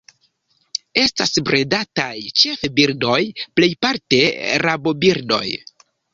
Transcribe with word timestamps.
Estas 1.01 1.37
bredataj 1.49 2.07
ĉefe 2.45 2.71
birdoj, 2.81 3.19
plejparte 3.61 4.23
rabobirdoj. 4.67 5.45